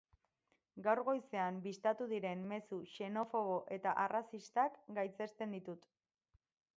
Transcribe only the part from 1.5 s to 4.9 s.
bistatu diren mezu xenobo eta arrazistak